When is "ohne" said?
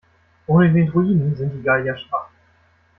0.47-0.73